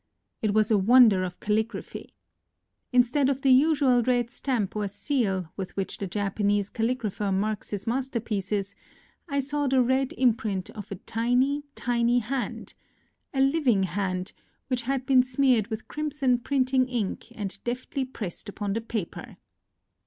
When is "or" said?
4.75-4.87